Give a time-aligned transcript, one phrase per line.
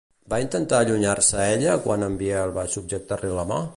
[0.33, 3.63] Va intentar allunyar-se ella quan en Biel va subjectar-li la mà?